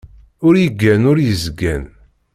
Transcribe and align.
Ur 0.47 0.53
yeggan 0.63 1.03
ur 1.11 1.17
yesgan. 1.21 1.83